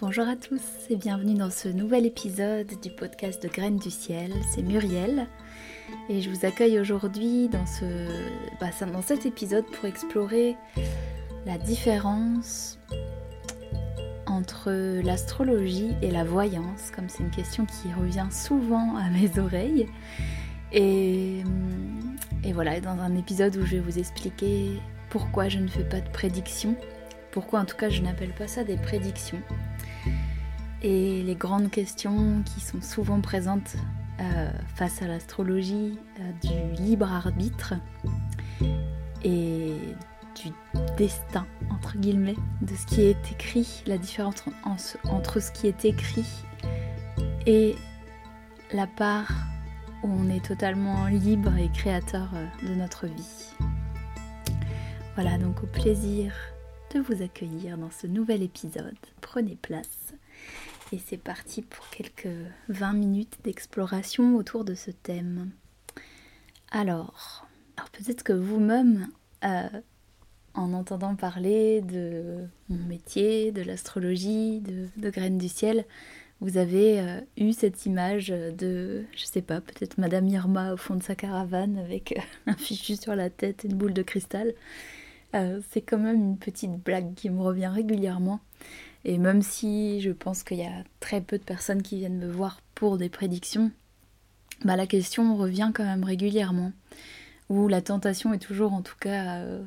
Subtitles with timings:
[0.00, 4.32] Bonjour à tous et bienvenue dans ce nouvel épisode du podcast de Graines du Ciel.
[4.54, 5.26] C'est Muriel
[6.08, 7.84] et je vous accueille aujourd'hui dans, ce,
[8.60, 10.54] bah, dans cet épisode pour explorer
[11.46, 12.78] la différence
[14.26, 14.70] entre
[15.02, 19.88] l'astrologie et la voyance, comme c'est une question qui revient souvent à mes oreilles.
[20.70, 21.42] Et,
[22.44, 24.80] et voilà, dans un épisode où je vais vous expliquer
[25.10, 26.76] pourquoi je ne fais pas de prédictions,
[27.30, 29.42] pourquoi en tout cas je n'appelle pas ça des prédictions,
[30.82, 33.76] et les grandes questions qui sont souvent présentes
[34.20, 37.74] euh, face à l'astrologie euh, du libre arbitre
[39.24, 39.74] et
[40.34, 40.52] du
[40.96, 44.44] destin, entre guillemets, de ce qui est écrit, la différence
[45.04, 46.44] entre ce qui est écrit
[47.46, 47.74] et
[48.72, 49.32] la part
[50.04, 53.54] où on est totalement libre et créateur euh, de notre vie.
[55.14, 56.32] Voilà donc au plaisir
[56.94, 58.96] de vous accueillir dans ce nouvel épisode.
[59.20, 60.14] Prenez place.
[60.92, 62.28] Et c'est parti pour quelques
[62.68, 65.50] 20 minutes d'exploration autour de ce thème.
[66.70, 67.46] Alors,
[67.92, 69.08] peut-être que vous-même,
[69.44, 69.68] euh,
[70.54, 75.84] en entendant parler de mon métier, de l'astrologie, de, graines du ciel,
[76.40, 80.94] vous avez euh, eu cette image de, je sais pas, peut-être Madame Irma au fond
[80.94, 84.54] de sa caravane avec euh, un fichu sur la tête et une boule de cristal.
[85.32, 88.40] C'est quand même une petite blague qui me revient régulièrement.
[89.04, 92.30] Et même si je pense qu'il y a très peu de personnes qui viennent me
[92.30, 93.70] voir pour des prédictions,
[94.64, 96.72] bah la question revient quand même régulièrement.
[97.48, 99.62] Ou la tentation est toujours en tout cas euh,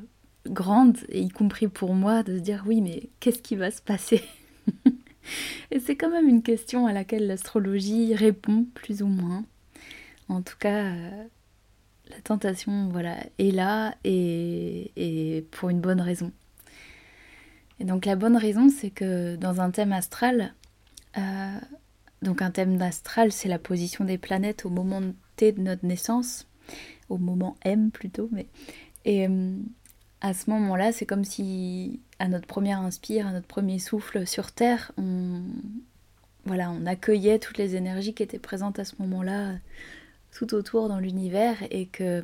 [0.46, 4.22] grande, y compris pour moi, de se dire oui mais qu'est-ce qui va se passer?
[5.70, 9.44] Et c'est quand même une question à laquelle l'astrologie répond plus ou moins.
[10.28, 11.24] En tout cas, euh,
[12.10, 16.32] la tentation voilà, est là et, et pour une bonne raison.
[17.80, 20.54] Et donc la bonne raison, c'est que dans un thème astral,
[21.18, 21.58] euh,
[22.22, 25.00] donc un thème astral, c'est la position des planètes au moment
[25.36, 26.46] T de notre naissance,
[27.08, 28.46] au moment M plutôt, mais
[29.04, 29.56] et euh,
[30.20, 34.52] à ce moment-là, c'est comme si à notre première inspire, à notre premier souffle sur
[34.52, 34.92] Terre,
[36.44, 39.54] voilà, on accueillait toutes les énergies qui étaient présentes à ce moment-là
[40.32, 42.22] tout autour dans l'univers et que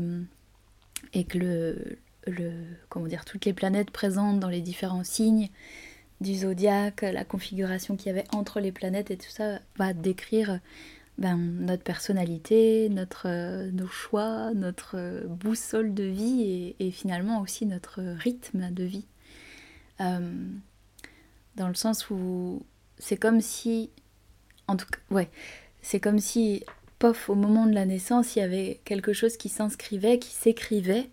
[1.12, 1.98] et que le,
[2.88, 5.48] comment dire, toutes les planètes présentes dans les différents signes
[6.20, 10.58] du zodiaque, la configuration qu'il y avait entre les planètes et tout ça va décrire
[11.19, 17.66] ben, notre personnalité, notre, euh, nos choix, notre euh, boussole de vie et, finalement aussi
[17.66, 19.06] notre rythme de vie.
[20.00, 20.32] Euh,
[21.56, 22.62] dans le sens où
[22.98, 23.90] c'est comme si,
[24.69, 25.28] en tout cas, ouais,
[25.82, 26.62] c'est comme si,
[26.98, 31.09] pof, au moment de la naissance, il y avait quelque chose qui s'inscrivait, qui s'écrivait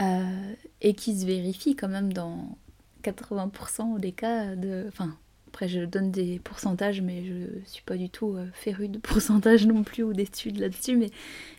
[0.00, 2.56] euh, et qui se vérifie quand même dans
[3.04, 4.86] 80% des cas de...
[4.88, 5.16] Enfin,
[5.48, 9.66] après je donne des pourcentages, mais je suis pas du tout euh, féru de pourcentage
[9.66, 10.96] non plus ou d'études là-dessus,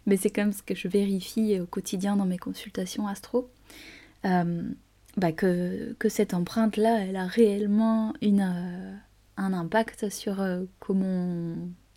[0.07, 3.49] mais, c'est quand même ce que je vérifie au quotidien dans mes consultations astro.
[4.25, 4.63] Euh,
[5.17, 10.41] bah que, cette empreinte-là, elle a réellement un impact sur
[10.79, 11.55] comment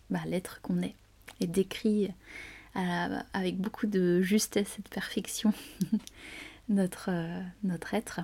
[0.09, 0.95] bah, l'être qu'on est
[1.39, 2.11] et décrit
[3.33, 5.53] avec beaucoup de justesse et de perfection
[6.69, 8.21] notre, euh, notre être.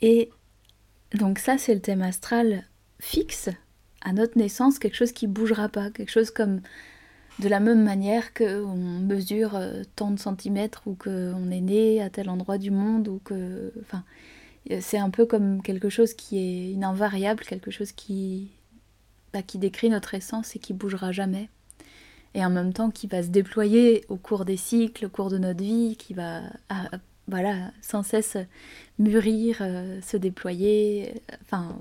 [0.00, 0.30] Et
[1.14, 2.64] donc ça, c'est le thème astral
[3.00, 3.48] fixe
[4.00, 6.60] à notre naissance, quelque chose qui bougera pas, quelque chose comme
[7.38, 12.10] de la même manière qu'on mesure euh, tant de centimètres ou qu'on est né à
[12.10, 13.72] tel endroit du monde ou que...
[13.80, 14.04] Enfin,
[14.80, 16.38] c'est un peu comme quelque chose qui
[16.72, 18.48] est invariable, quelque chose qui,
[19.34, 21.50] bah, qui décrit notre essence et qui bougera jamais
[22.34, 25.38] et en même temps qui va se déployer au cours des cycles, au cours de
[25.38, 26.88] notre vie, qui va ah,
[27.28, 28.36] voilà, sans cesse
[28.98, 31.76] mûrir, euh, se déployer, enfin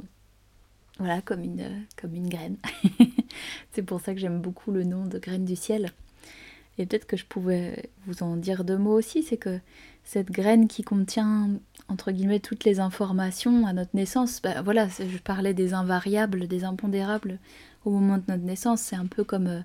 [1.00, 2.58] voilà, comme une, comme une graine.
[3.72, 5.92] c'est pour ça que j'aime beaucoup le nom de graine du ciel.
[6.78, 9.60] Et peut-être que je pouvais vous en dire deux mots aussi, c'est que
[10.04, 11.50] cette graine qui contient
[11.88, 16.64] entre guillemets toutes les informations à notre naissance, bah, voilà, je parlais des invariables, des
[16.64, 17.40] impondérables
[17.86, 19.64] au moment de notre naissance, c'est un peu comme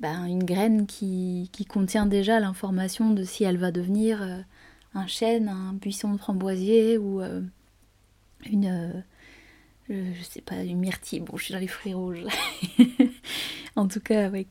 [0.00, 4.38] ben, une graine qui, contient déjà l'information de si elle va devenir euh,
[4.94, 7.40] un chêne, un buisson de framboisier ou euh,
[8.50, 9.04] une,
[9.88, 11.20] je, sais pas, une myrtille.
[11.20, 12.24] Bon, je suis dans les fruits rouges.
[13.76, 14.48] en tout cas, avec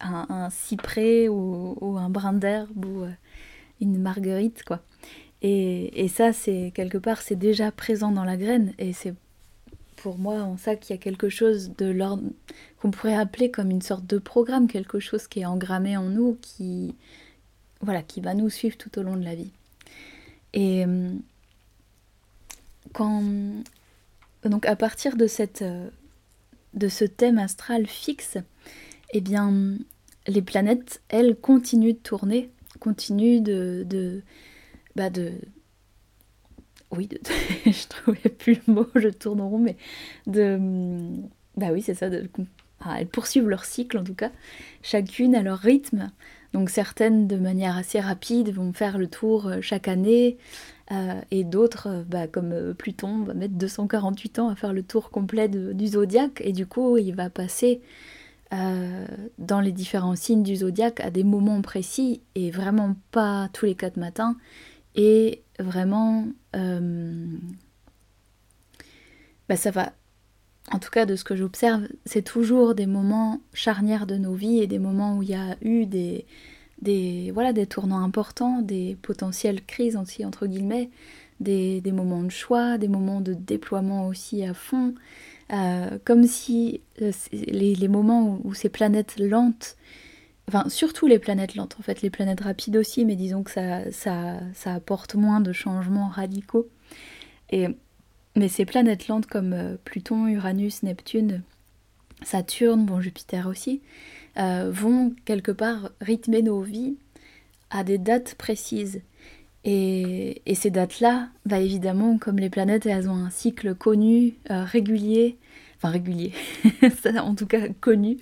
[0.00, 3.06] un, cyprès ou, un brin d'herbe ou
[3.80, 4.82] une marguerite, quoi.
[5.46, 9.12] Et, ça, c'est quelque part, c'est déjà présent dans la graine et c'est
[9.96, 12.22] pour moi en ça qu'il y a quelque chose de l'ordre
[12.80, 16.38] qu'on pourrait appeler comme une sorte de programme, quelque chose qui est engrammé en nous,
[16.40, 16.94] qui
[17.82, 19.50] voilà, qui va nous suivre tout au long de la vie.
[20.54, 21.12] Et euh,
[22.94, 23.22] quand
[24.44, 25.90] donc à partir de, cette, euh,
[26.72, 28.38] de ce thème astral fixe,
[29.12, 29.76] eh bien,
[30.26, 32.50] les planètes, elles, continuent de tourner,
[32.80, 34.22] continuent de,
[34.96, 35.32] bah de
[36.90, 37.18] oui, de,
[37.66, 39.76] je trouvais plus le mot, je tourne en rond, mais
[40.26, 40.58] de...
[41.56, 44.30] Bah oui, c'est ça, elles poursuivent leur cycle en tout cas,
[44.82, 46.10] chacune à leur rythme.
[46.52, 50.38] Donc certaines de manière assez rapide vont faire le tour euh, chaque année,
[50.92, 55.10] euh, et d'autres, euh, bah, comme Pluton, va mettre 248 ans à faire le tour
[55.10, 57.80] complet du zodiaque, et du coup il va passer
[59.38, 63.74] dans les différents signes du zodiaque à des moments précis, et vraiment pas tous les
[63.74, 64.36] quatre matins,
[64.94, 66.26] et vraiment...
[69.48, 69.92] Bah, ça va.
[70.72, 74.60] En tout cas de ce que j'observe, c'est toujours des moments charnières de nos vies
[74.60, 76.24] et des moments où il y a eu des,
[76.80, 80.88] des, voilà, des tournants importants, des potentielles crises aussi, entre guillemets,
[81.40, 84.94] des, moments de choix, des moments de déploiement aussi à fond,
[85.52, 89.76] euh, comme si euh, les, moments où, ces planètes lentes,
[90.48, 94.40] enfin surtout les planètes lentes, en fait les planètes rapides aussi, mais disons que ça,
[94.66, 96.68] apporte moins de changements radicaux.
[97.50, 97.68] Et
[98.36, 101.42] mais ces planètes lentes comme euh, Pluton, Uranus, Neptune,
[102.22, 103.80] Saturne, bon Jupiter aussi,
[104.38, 106.96] euh, vont quelque part rythmer nos vies
[107.70, 109.02] à des dates précises.
[109.66, 115.38] Et, ces dates-là, bah évidemment, comme les planètes, elles ont un cycle connu, euh, régulier,
[115.76, 116.32] enfin régulier,
[117.16, 118.18] en tout cas connu,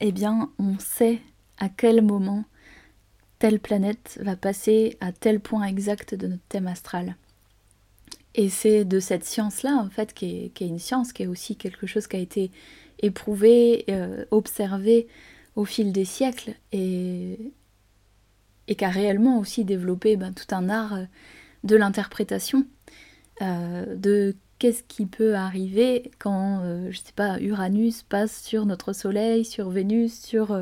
[0.00, 1.20] eh bien, on sait
[1.58, 2.44] à quel moment
[3.38, 7.16] telle planète va passer à tel point exact de notre thème astral.
[8.34, 11.86] Et c'est de cette science-là, en fait, qui est, une science, qui est aussi quelque
[11.86, 12.50] chose qui a été
[13.00, 15.08] éprouvé, euh, observé
[15.56, 17.52] au fil des siècles et,
[18.66, 21.04] qui a réellement aussi développé ben, tout un art euh,
[21.64, 22.66] de l'interprétation,
[23.42, 29.44] euh, de qu'est-ce qui peut arriver quand, je sais pas, Uranus passe sur notre Soleil,
[29.44, 30.56] sur Vénus, sur,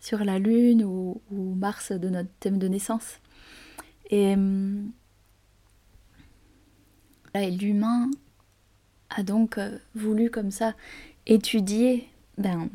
[0.00, 3.18] sur la Lune ou, Mars de notre thème de naissance.
[4.10, 4.34] Et
[7.34, 8.10] et l'humain
[9.10, 10.74] a donc euh, voulu comme ça
[11.26, 12.08] étudier
[12.38, 12.68] ben,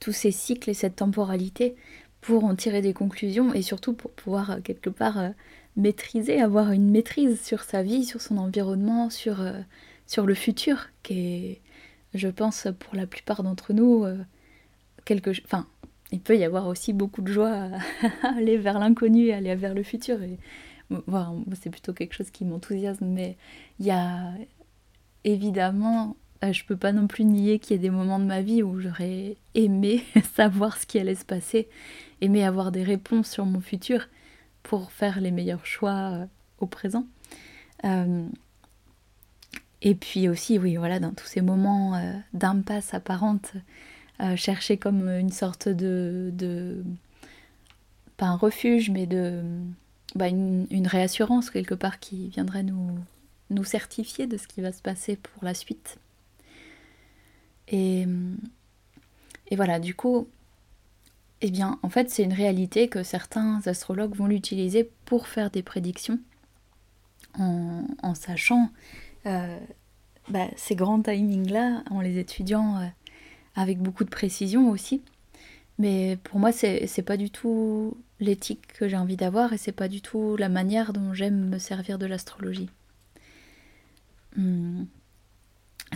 [0.00, 1.76] tous ces cycles et cette temporalité
[2.20, 5.30] pour en tirer des conclusions et surtout pour pouvoir euh, quelque part euh,
[5.76, 9.44] maîtriser, avoir une maîtrise sur sa vie, sur son environnement, sur,
[10.06, 11.60] sur le futur, qui est,
[12.14, 14.04] je pense, pour la plupart d'entre nous,
[15.04, 15.66] quelque Enfin,
[16.12, 17.70] il peut y avoir aussi beaucoup de joie
[18.22, 20.22] à aller vers l'inconnu, aller vers le futur.
[20.22, 20.38] Et
[21.54, 23.36] c'est plutôt quelque chose qui m'enthousiasme, mais
[23.80, 24.32] il y a
[25.24, 28.42] évidemment, euh, je peux pas non plus nier qu'il y ait des moments de ma
[28.42, 30.04] vie où j'aurais aimé
[30.34, 31.68] savoir ce qui allait se passer,
[32.20, 34.08] aimé avoir des réponses sur mon futur
[34.62, 36.26] pour faire les meilleurs choix euh,
[36.58, 37.06] au présent.
[37.84, 38.26] Euh,
[39.80, 42.00] et puis aussi, oui, voilà, dans tous ces moments
[42.32, 43.54] d'impasse apparente,
[44.36, 46.84] chercher comme une sorte de, de,
[48.16, 49.42] pas un refuge, mais de
[50.14, 52.96] bah, une, réassurance quelque part qui viendrait nous,
[53.50, 55.96] nous certifier de ce qui va se passer pour la suite.
[57.66, 58.06] Et,
[59.48, 60.28] et voilà, du coup,
[61.44, 65.62] eh bien, en fait, c'est une réalité que certains astrologues vont l'utiliser pour faire des
[65.62, 66.20] prédictions,
[67.38, 68.70] en, sachant
[69.26, 69.58] euh,
[70.28, 72.86] bah, ces grands timings-là, en les étudiant euh,
[73.56, 75.02] avec beaucoup de précision aussi.
[75.78, 79.88] Mais pour moi, c'est pas du tout l'éthique que j'ai envie d'avoir et c'est pas
[79.88, 82.70] du tout la manière dont j'aime me servir de l'astrologie.
[84.36, 84.84] Hmm.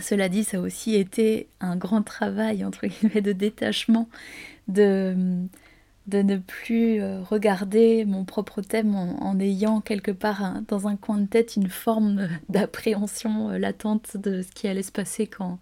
[0.01, 4.09] Cela dit, ça a aussi été un grand travail, entre guillemets, de détachement,
[4.67, 5.15] de,
[6.11, 11.27] ne plus euh, regarder mon propre thème en, ayant quelque part dans un coin de
[11.27, 15.59] tête une forme d'appréhension euh, latente de ce qui allait se passer quand,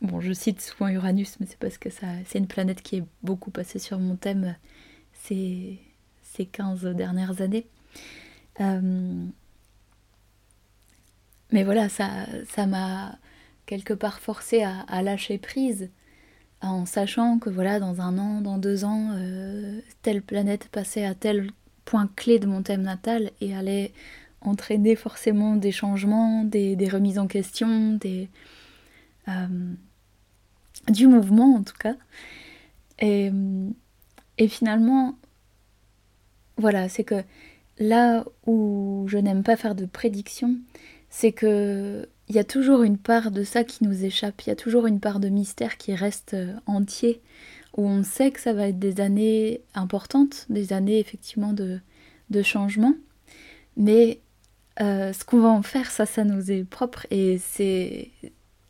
[0.00, 3.04] Bon, je cite souvent Uranus, mais c'est parce que ça, c'est une planète qui est
[3.22, 4.54] beaucoup passée sur mon thème
[5.12, 5.78] ces,
[6.22, 7.66] ces 15 dernières années.
[8.60, 9.26] Euh,
[11.52, 13.18] mais voilà, ça, ça m'a
[13.66, 15.90] quelque part forcé à, lâcher prise
[16.60, 21.14] en sachant que voilà, dans un an, dans deux ans, euh, telle planète passait à
[21.14, 21.50] tel
[21.84, 23.92] point clé de mon thème natal et allait
[24.40, 29.46] entraîner forcément des changements, des, remises en question, euh,
[30.88, 31.96] du mouvement en tout cas.
[33.00, 33.30] Et,
[34.38, 35.16] et finalement,
[36.56, 37.22] voilà, c'est que
[37.78, 40.56] là où je n'aime pas faire de prédictions,
[41.10, 44.52] c'est que il y a toujours une part de ça qui nous échappe, il y
[44.52, 47.22] a toujours une part de mystère qui reste euh, entier,
[47.76, 51.80] où on sait que ça va être des années importantes, des années effectivement de,
[52.30, 52.94] de changement,
[53.76, 54.20] mais
[54.80, 58.10] euh, ce qu'on va en faire, ça, ça nous est propre et c'est,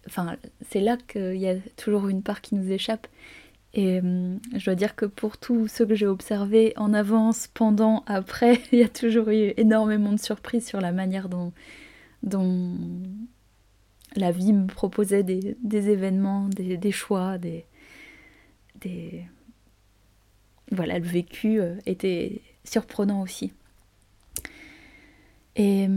[0.07, 0.37] enfin,
[0.75, 3.07] là qu'il y a toujours une part qui nous échappe.
[3.75, 8.05] Et hum, je dois dire que pour tous ceux que j'ai observés en avance, pendant,
[8.07, 11.53] après, il y a toujours eu énormément de surprises sur la manière dont
[14.17, 17.65] la vie me proposait des, événements, des, choix, des.
[20.71, 23.53] Voilà, le vécu euh, était surprenant aussi.
[25.57, 25.89] Et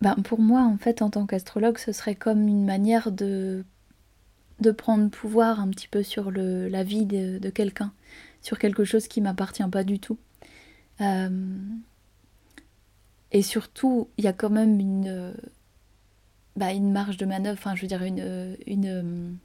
[0.00, 3.64] ben pour moi, en fait, en tant qu'astrologue, ce serait comme une manière de,
[4.60, 7.92] de prendre pouvoir un petit peu sur la vie de, quelqu'un,
[8.42, 10.18] sur quelque chose qui m'appartient pas du tout.
[11.00, 11.58] Euh,
[13.32, 15.34] et surtout, il y a quand même une,
[16.56, 18.56] bah, une marge de manœuvre, enfin, je veux dire, une.
[18.66, 19.36] une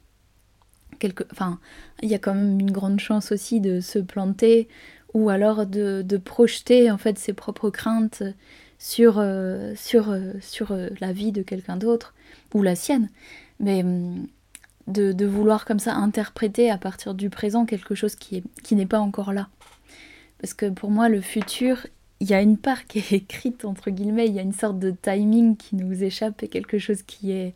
[0.98, 1.58] quelque, enfin,
[2.02, 4.66] il y a quand même une grande chance aussi de se planter
[5.14, 8.22] ou alors de, de projeter en fait ses propres craintes
[8.78, 12.14] sur, euh, sur, euh, sur euh, la vie de quelqu'un d'autre,
[12.54, 13.08] ou la sienne,
[13.60, 14.26] mais hum,
[14.86, 18.76] de, de, vouloir comme ça interpréter à partir du présent quelque chose qui, est, qui
[18.76, 19.48] n'est pas encore là.
[20.38, 21.86] Parce que pour moi, le futur,
[22.20, 24.78] il y a une part qui est écrite, entre guillemets, il y a une sorte
[24.78, 27.54] de timing qui nous échappe et quelque chose qui est,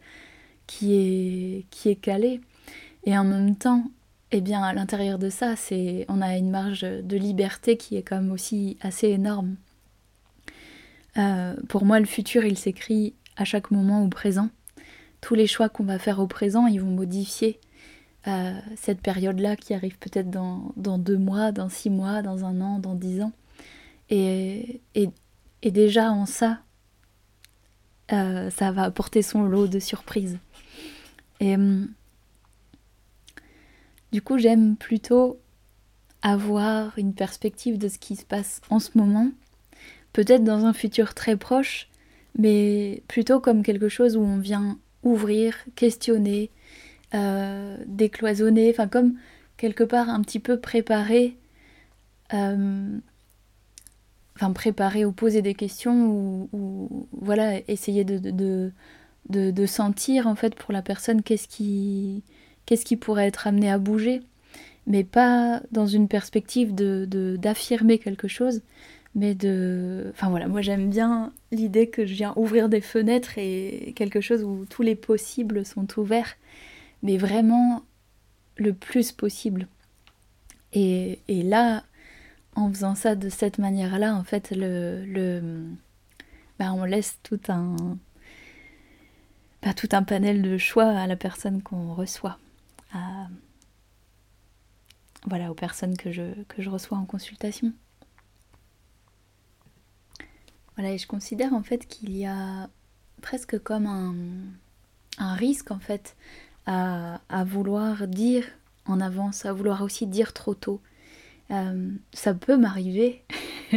[0.66, 2.40] qui est, qui est calé.
[3.04, 3.84] Et en même temps,
[4.32, 8.02] eh bien, à l'intérieur de ça, c'est, on a une marge de liberté qui est
[8.02, 9.56] quand même aussi assez énorme.
[11.16, 14.48] Euh, pour moi, le futur, il s'écrit à chaque moment au présent.
[15.20, 17.58] Tous les choix qu'on va faire au présent, ils vont modifier
[18.28, 22.78] euh, cette période-là qui arrive peut-être dans, deux mois, dans six mois, dans un an,
[22.78, 23.32] dans dix ans.
[24.10, 24.80] Et,
[25.62, 26.58] déjà en ça,
[28.12, 30.38] euh, ça va apporter son lot de surprises.
[31.38, 31.88] Et hum,
[34.12, 35.38] du coup, j'aime plutôt
[36.22, 39.30] avoir une perspective de ce qui se passe en ce moment
[40.12, 41.88] peut-être dans un futur très proche,
[42.38, 46.50] mais plutôt comme quelque chose où on vient ouvrir, questionner,
[47.14, 49.14] euh, décloisonner, enfin comme
[49.56, 51.36] quelque part un petit peu préparer,
[52.34, 52.98] euh,
[54.40, 58.72] enfin préparer ou poser des questions ou, voilà essayer de, de,
[59.50, 62.22] de, sentir en fait pour la personne qu'est-ce qui,
[62.64, 64.22] qu'est-ce qui pourrait être amené à bouger,
[64.86, 68.62] mais pas dans une perspective de d'affirmer quelque chose,
[69.14, 70.06] mais de...
[70.10, 74.42] Enfin voilà, moi j'aime bien l'idée que je viens ouvrir des fenêtres et quelque chose
[74.42, 76.36] où tous les possibles sont ouverts,
[77.02, 77.82] mais vraiment
[78.56, 79.68] le plus possible.
[80.72, 81.82] Et, et là,
[82.54, 85.64] en faisant ça de cette manière-là, en fait, le, le
[86.58, 87.76] bah, on laisse tout un,
[89.62, 92.38] bah, tout un panel de choix à la personne qu'on reçoit.
[95.26, 97.72] Voilà, aux personnes que je, que je reçois en consultation.
[100.76, 102.70] Voilà, et je considère en fait qu'il y a
[103.20, 106.16] presque comme un, risque en fait
[106.64, 108.46] à, vouloir dire
[108.86, 110.80] en avance, à vouloir aussi dire trop tôt.
[111.50, 113.22] Euh, ça peut m'arriver,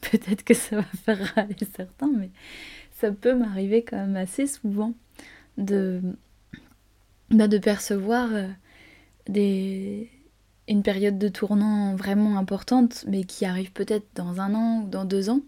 [0.00, 2.30] peut-être que ça va faire râler certains, mais
[2.92, 4.92] ça peut m'arriver quand même assez souvent
[5.56, 6.00] de,
[7.30, 10.04] bah, de percevoir euh,
[10.68, 15.04] une période de tournant vraiment importante, mais qui arrive peut-être dans un an ou dans
[15.04, 15.40] deux ans,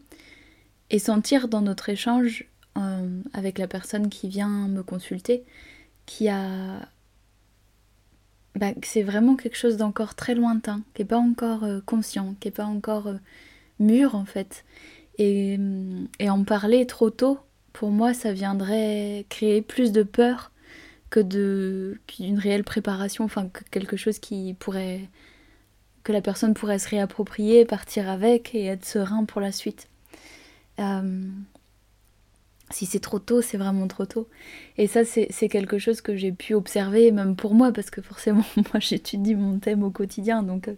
[0.90, 2.46] et sentir dans notre échange
[2.78, 5.44] euh, avec la personne qui vient me consulter
[6.06, 6.88] qui a
[8.54, 12.48] bah, c'est vraiment quelque chose d'encore très lointain, qui n'est pas encore euh, conscient, qui
[12.48, 13.18] n'est pas encore euh,
[13.80, 14.64] mûr en fait.
[15.18, 15.58] Et,
[16.18, 17.38] et, en parler trop tôt,
[17.72, 20.50] pour moi, ça viendrait créer plus de peur
[21.10, 22.00] que de
[22.36, 25.08] réelle préparation, enfin que quelque chose qui pourrait
[26.02, 29.88] que la personne pourrait se réapproprier, partir avec et être serein pour la suite.
[30.78, 31.22] Euh,
[32.74, 34.28] si c'est trop tôt, c'est vraiment trop tôt.
[34.76, 38.44] Et ça, c'est quelque chose que j'ai pu observer, même pour moi, parce que forcément,
[38.56, 40.74] moi, j'étudie mon thème au quotidien, donc euh,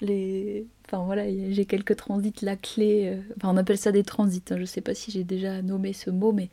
[0.00, 0.66] les...
[0.86, 3.12] Enfin voilà, j'ai quelques transits, la clé...
[3.14, 4.56] Euh, enfin, on appelle ça des transits, hein.
[4.58, 6.50] je sais pas si j'ai déjà nommé ce mot, mais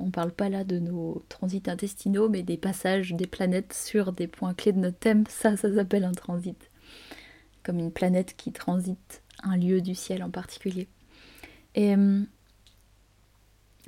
[0.00, 4.26] on parle pas là de nos transits intestinaux, mais des passages des planètes sur des
[4.26, 6.70] points clés de notre thème, ça, ça s'appelle un transit.
[7.62, 10.88] Comme une planète qui transite un lieu du ciel en particulier.
[11.74, 12.22] Et, euh,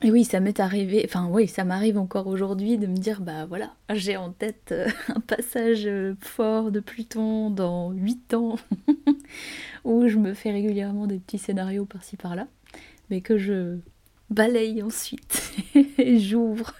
[0.03, 3.47] et oui, ça m'est arrivé, enfin oui, ça m'arrive encore aujourd'hui de me dire, bah
[3.47, 8.57] voilà, j'ai en tête euh, un passage euh, fort de Pluton dans 8 ans,
[9.85, 12.49] où je me fais régulièrement des petits scénarios par-ci par-là,
[13.09, 13.79] mais que je
[14.31, 15.53] balaye ensuite
[15.99, 16.75] et j'ouvre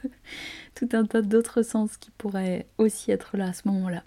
[0.75, 4.03] tout un tas d'autres sens qui pourraient aussi être là à ce moment-là.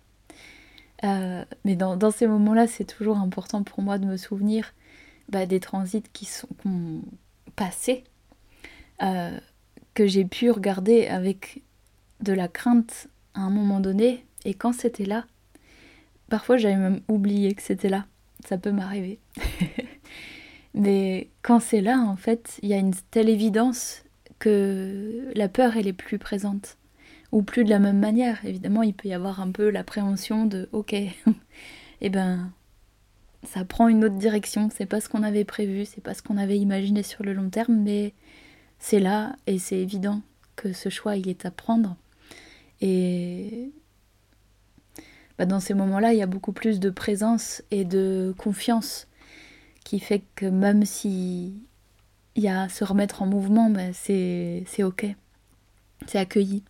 [1.64, 4.74] mais dans, ces moments-là, c'est toujours important pour moi de me souvenir
[5.30, 6.50] bah, des transits qui sont
[7.56, 8.04] passé
[9.00, 11.62] que j'ai pu regarder avec
[12.22, 15.26] de la crainte à un moment donné, et quand c'était là,
[16.30, 18.06] parfois j'avais même oublié que c'était là.
[18.46, 19.20] Ça peut m'arriver.
[20.74, 24.04] Mais quand c'est là, en fait, il y a une telle évidence
[24.40, 26.78] que la peur, elle est plus présente.
[27.32, 28.46] Ou plus de la même manière.
[28.46, 30.96] Évidemment, il peut y avoir un peu l'appréhension de ok,
[32.02, 32.52] eh ben,
[33.44, 34.70] ça prend une autre direction.
[34.74, 37.50] C'est pas ce qu'on avait prévu, c'est pas ce qu'on avait imaginé sur le long
[37.50, 38.14] terme, mais
[38.80, 40.22] c'est là et c'est évident
[40.56, 41.96] que ce choix, il est à prendre.
[42.82, 43.72] Et
[45.38, 49.08] bah, dans ces moments-là, il y a beaucoup plus de présence et de confiance
[49.84, 51.54] qui fait que même si
[52.36, 55.06] il y a à se remettre en mouvement, bah, c'est ok,
[56.06, 56.64] c'est accueilli.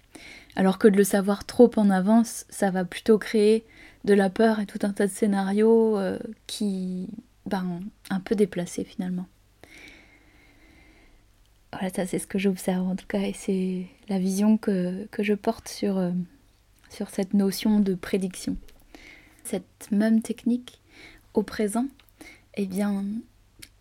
[0.55, 3.65] Alors que de le savoir trop en avance, ça va plutôt créer
[4.05, 7.09] de la peur et tout un tas de scénarios euh, qui,
[7.45, 9.27] ben, un peu déplacés finalement.
[11.79, 15.22] Voilà, ça c'est ce que j'observe en tout cas, et c'est la vision que, que
[15.22, 16.12] je porte sur, euh,
[16.89, 18.57] sur cette notion de prédiction.
[19.43, 20.81] Cette même technique
[21.36, 21.86] au présent,
[22.55, 23.05] eh bien,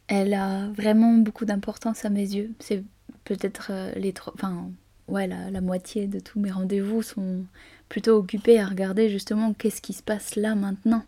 [0.09, 2.53] elle a vraiment beaucoup d'importance à mes yeux.
[2.61, 2.85] C'est
[3.25, 4.71] peut-être euh, les trois, enfin,
[5.09, 7.45] ouais, la, moitié de tous mes rendez-vous sont
[7.89, 11.05] plutôt occupés à regarder justement qu'est-ce qui se passe là maintenant,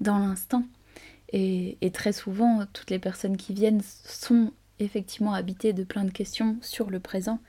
[0.00, 0.64] dans l'instant.
[1.34, 4.52] Et, très souvent, toutes les personnes qui viennent sont
[4.84, 7.40] effectivement habitées de plein de questions sur le présent,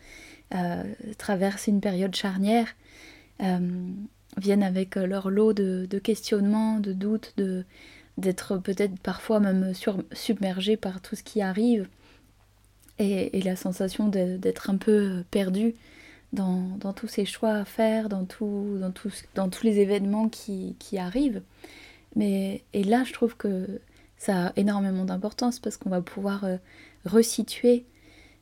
[0.56, 0.84] euh,
[1.18, 2.68] traversent une période charnière,
[3.42, 3.88] euh,
[4.38, 7.66] viennent avec leur lot de, questionnements, de doutes, de,
[8.18, 9.74] d'être peut-être parfois même
[10.12, 11.88] submergés par tout ce qui arrive
[13.00, 15.76] et, la sensation d'être un peu perdu
[16.32, 18.94] dans, tous ces choix à faire, dans, tout, dans,
[19.36, 21.42] dans tous les événements qui, arrivent.
[22.16, 23.82] Mais, et là, je trouve que
[24.18, 26.58] ça a énormément d'importance parce qu'on va pouvoir euh,
[27.06, 27.86] resituer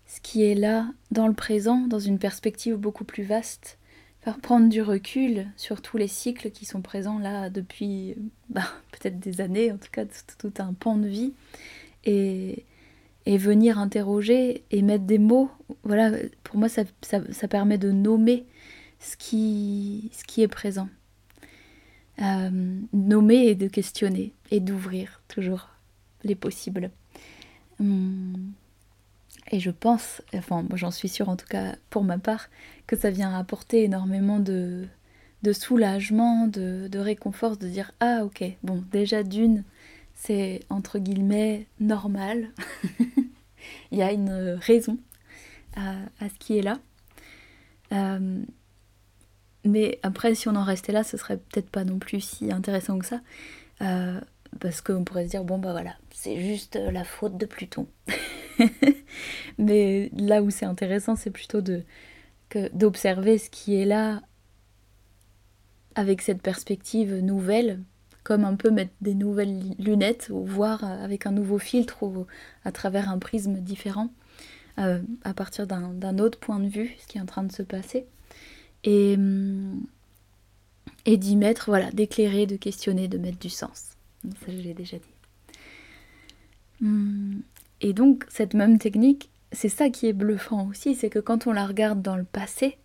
[0.06, 3.78] ce qui est là dans le présent, dans une perspective beaucoup plus vaste,
[4.22, 8.16] faire prendre du recul sur tous les cycles qui sont présents là depuis
[8.50, 10.06] bah, peut-être des années, en tout cas
[10.38, 11.34] tout, un pan de vie,
[12.04, 12.66] et,
[13.26, 15.50] et venir interroger et mettre des mots.
[15.84, 16.12] Voilà,
[16.44, 18.46] pour moi, ça, ça, permet de nommer
[19.00, 20.90] ce qui, ce qui est présent.
[22.22, 25.70] Euh, nommer et de questionner et d'ouvrir toujours
[26.24, 26.92] les possibles.
[27.82, 28.54] Hum.
[29.52, 32.50] Et je pense, enfin j'en suis sûre en tout cas pour ma part,
[32.88, 34.88] que ça vient apporter énormément de,
[35.44, 39.64] de soulagement, de, de réconfort, de dire ah ok, bon déjà d'une,
[40.14, 42.52] c'est entre guillemets normal.
[43.92, 44.98] Il y a une raison
[45.76, 46.80] à, ce qui est là.
[47.92, 48.44] Euh,
[49.66, 52.98] mais après, si on en restait là, ce serait peut-être pas non plus si intéressant
[53.00, 53.22] que ça.
[53.82, 54.20] Euh,
[54.60, 57.88] parce qu'on pourrait se dire, bon bah voilà, c'est juste la faute de Pluton.
[59.58, 61.62] mais là où c'est intéressant, c'est plutôt
[62.74, 64.22] d'observer ce qui est là
[65.96, 67.80] avec cette perspective nouvelle
[68.24, 72.28] comme un peu mettre des nouvelles lunettes ou voir avec un nouveau filtre ou
[72.64, 74.10] à travers un prisme différent
[74.80, 77.64] euh, à partir d'un autre point de vue ce qui est en train de se
[77.64, 78.06] passer
[78.84, 79.86] et, hum,
[81.06, 83.92] et d'y mettre, voilà, d'éclairer, de questionner, de mettre du sens.
[84.24, 85.14] Ça, je l'ai déjà dit.
[86.82, 87.42] Hum,
[87.82, 91.52] et donc, cette même technique, c'est ça qui est bluffant aussi, c'est que quand on
[91.52, 92.78] la regarde dans le passé,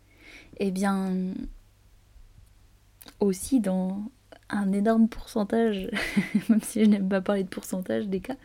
[0.59, 1.13] eh bien,
[3.21, 4.11] aussi dans
[4.49, 5.89] un énorme pourcentage,
[6.49, 8.37] même si je n'aime pas parler de pourcentage des cas,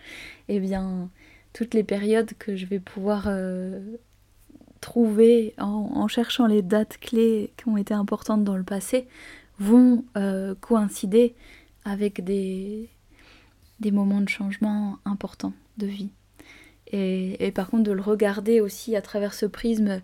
[0.48, 1.10] eh bien,
[1.54, 3.80] toutes les périodes que je vais pouvoir euh,
[4.80, 9.08] trouver en, cherchant les dates clés qui ont été importantes dans le passé
[9.60, 11.36] vont euh, coïncider
[11.86, 12.90] avec des,
[13.80, 16.10] des moments de changement importants de vie.
[16.88, 20.02] Et, et, par contre, de le regarder aussi à travers ce prisme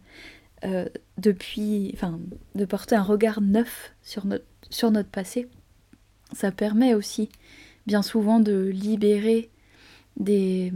[0.64, 0.88] euh,
[1.18, 2.20] depuis, enfin,
[2.56, 5.48] de porter un regard neuf sur notre, sur notre passé,
[6.34, 7.30] ça permet aussi
[7.86, 9.50] bien souvent de libérer
[10.18, 10.74] des,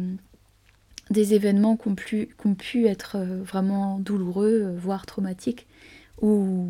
[1.10, 5.68] des événements qui ont, pu, pu être euh, vraiment douloureux, euh, voire traumatiques,
[6.22, 6.68] ou,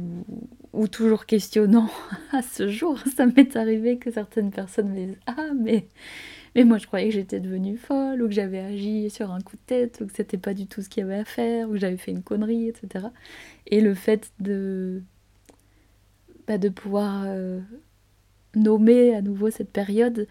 [0.73, 1.89] ou toujours questionnants
[2.31, 2.99] à ce jour.
[3.15, 5.87] Ça m'est arrivé que certaines personnes me disent Ah, mais,
[6.55, 9.57] mais moi je croyais que j'étais devenue folle, ou que j'avais agi sur un coup
[9.57, 11.73] de tête, ou que c'était pas du tout ce qu'il y avait à faire, ou
[11.73, 13.07] que j'avais fait une connerie, etc.
[13.67, 15.01] Et le fait de,
[16.47, 17.59] bah, de pouvoir euh,
[18.55, 20.27] nommer à nouveau cette période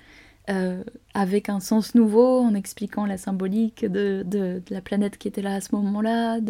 [0.51, 0.83] euh,
[1.15, 5.61] avec un sens nouveau, en expliquant la symbolique de, la planète qui était là à
[5.61, 6.41] ce moment-là,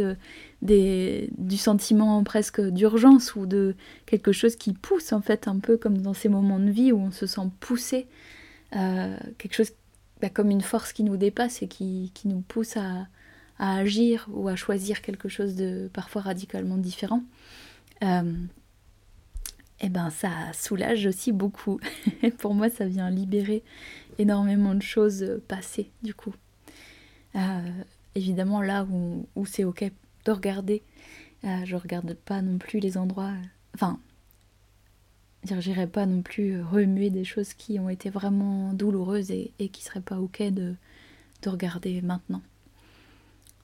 [0.62, 3.74] du sentiment presque d'urgence ou de
[4.06, 6.98] quelque chose qui pousse en fait un peu comme dans ces moments de vie où
[6.98, 8.06] on se sent poussé,
[8.76, 9.72] euh, quelque chose
[10.22, 13.06] bah, comme une force qui nous dépasse et qui, qui nous pousse à,
[13.58, 17.22] agir ou à choisir quelque chose de parfois radicalement différent,
[18.02, 18.32] euh,
[19.80, 21.80] eh ben ça soulage aussi beaucoup.
[22.38, 23.62] pour moi, ça vient libérer
[24.18, 26.34] énormément de choses passées du coup.
[27.36, 27.70] Euh,
[28.14, 29.90] évidemment, là où, où c'est ok
[30.24, 30.82] de regarder,
[31.44, 33.32] euh, je regarde pas non plus les endroits.
[33.74, 33.98] Enfin,
[35.44, 39.82] j'irai pas non plus remuer des choses qui ont été vraiment douloureuses et, et qui
[39.82, 40.74] seraient pas ok de,
[41.42, 42.42] de regarder maintenant,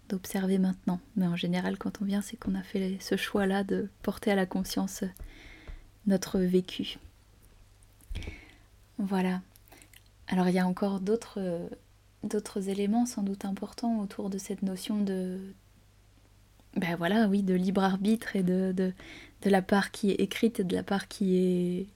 [0.09, 1.01] d'observer maintenant.
[1.17, 4.37] Mais en général, quand on vient, c'est qu'on a fait ce choix-là de porter à
[4.37, 5.05] la conscience
[6.07, 6.99] notre vécu.
[8.99, 9.41] Voilà.
[10.29, 11.49] Alors il y a encore d'autres
[12.69, 15.39] éléments sans doute importants autour de cette notion de
[16.77, 18.93] ben voilà oui de libre arbitre et de, de,
[19.43, 21.87] de, la part qui est écrite et de la part qui est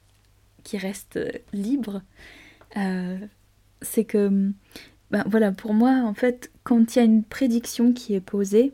[0.65, 1.19] qui reste
[1.53, 2.03] libre
[2.77, 3.19] euh,
[3.83, 4.53] c'est que
[5.11, 8.73] ben voilà pour moi en fait quand il y a une prédiction qui est posée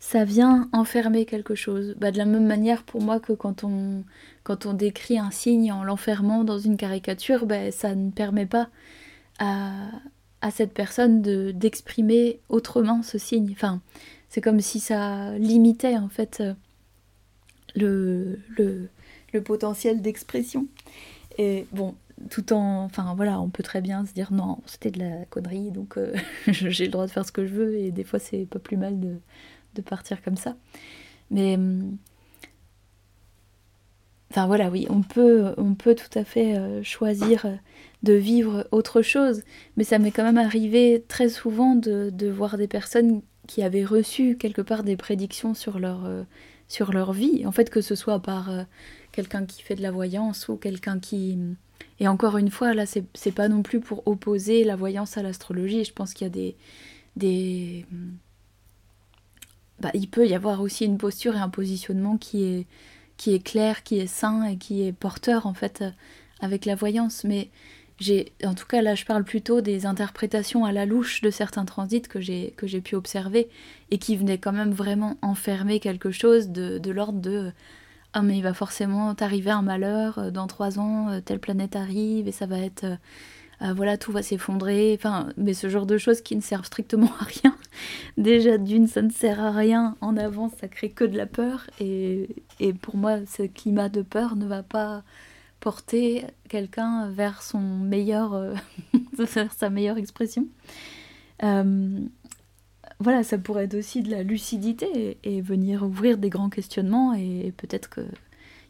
[0.00, 1.94] ça vient enfermer quelque chose.
[1.98, 4.04] Bah, de la même manière pour moi que quand on,
[4.44, 8.68] quand on décrit un signe en l'enfermant dans une caricature, bah, ça ne permet pas
[9.38, 9.72] à,
[10.40, 13.50] à cette personne de, d'exprimer autrement ce signe.
[13.52, 13.80] Enfin,
[14.28, 16.42] c'est comme si ça limitait en fait
[17.74, 18.88] le, le,
[19.32, 20.66] le potentiel d'expression.
[21.38, 21.94] Et bon,
[22.30, 22.84] tout en.
[22.84, 26.14] Enfin voilà, on peut très bien se dire non, c'était de la connerie, donc euh,
[26.48, 28.76] j'ai le droit de faire ce que je veux, et des fois c'est pas plus
[28.76, 29.16] mal de
[29.82, 30.56] partir comme ça.
[31.30, 31.96] Mais hum,
[34.30, 37.46] enfin voilà, oui, on peut, on peut tout à fait euh, choisir
[38.02, 39.42] de vivre autre chose,
[39.76, 44.36] mais ça m'est quand même arrivé très souvent de, voir des personnes qui avaient reçu
[44.36, 46.22] quelque part des prédictions sur leur, euh,
[46.68, 48.62] sur leur vie, en fait que ce soit par euh,
[49.12, 51.34] quelqu'un qui fait de la voyance ou quelqu'un qui...
[51.34, 51.56] Hum,
[52.00, 55.84] et encore une fois, là, c'est pas non plus pour opposer la voyance à l'astrologie,
[55.84, 56.56] je pense qu'il y a des...
[57.16, 58.12] des hum,
[59.80, 62.66] bah, il peut y avoir aussi une posture et un positionnement qui
[63.26, 65.84] est, clair, qui est sain et qui est porteur en fait
[66.40, 67.24] avec la voyance.
[67.24, 67.50] Mais
[67.98, 71.64] j'ai, en tout cas là, je parle plutôt des interprétations à la louche de certains
[71.64, 73.48] transits que j'ai pu observer
[73.90, 77.52] et qui venaient quand même vraiment enfermer quelque chose de, de l'ordre de
[78.14, 82.32] ah mais il va forcément t'arriver un malheur dans trois ans, telle planète arrive et
[82.32, 82.86] ça va être
[83.60, 87.10] euh, voilà, tout va s'effondrer, enfin, mais ce genre de choses qui ne servent strictement
[87.18, 87.56] à rien.
[88.16, 91.68] Déjà, d'une, ça ne sert à rien en avance, ça crée que de la peur,
[91.80, 92.28] et,
[92.82, 95.02] pour moi, ce climat de peur ne va pas
[95.58, 98.54] porter quelqu'un vers son meilleur, euh,
[99.56, 100.46] sa meilleure expression.
[101.42, 101.98] Euh,
[103.00, 107.46] voilà, ça pourrait être aussi de la lucidité et, venir ouvrir des grands questionnements, et,
[107.46, 108.06] et peut-être qu'il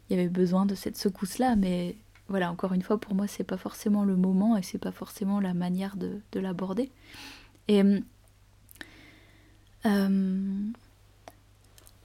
[0.09, 1.95] y avait besoin de cette secousse-là, mais
[2.29, 5.39] voilà, encore une fois, pour moi, c'est pas forcément le moment et c'est pas forcément
[5.39, 6.91] la manière de, l'aborder.
[7.67, 7.83] Et
[9.85, 10.71] euh,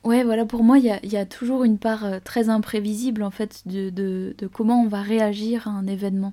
[0.05, 3.67] ouais, voilà, pour moi, il y a, toujours une part euh, très imprévisible en fait
[3.67, 6.33] de, de, comment on va réagir à un événement.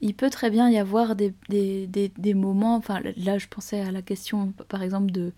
[0.00, 1.34] Il peut très bien y avoir des,
[2.34, 5.32] moments, enfin là je pensais à la question par exemple de,